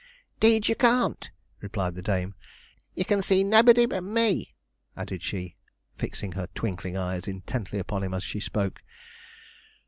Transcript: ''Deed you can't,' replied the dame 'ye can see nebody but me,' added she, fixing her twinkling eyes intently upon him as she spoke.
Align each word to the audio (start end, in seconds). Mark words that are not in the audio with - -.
''Deed 0.39 0.67
you 0.67 0.73
can't,' 0.73 1.29
replied 1.59 1.93
the 1.93 2.01
dame 2.01 2.33
'ye 2.95 3.03
can 3.03 3.21
see 3.21 3.43
nebody 3.43 3.85
but 3.85 4.01
me,' 4.03 4.55
added 4.97 5.21
she, 5.21 5.57
fixing 5.95 6.31
her 6.31 6.47
twinkling 6.55 6.97
eyes 6.97 7.27
intently 7.27 7.77
upon 7.77 8.01
him 8.01 8.15
as 8.15 8.23
she 8.23 8.39
spoke. 8.39 8.81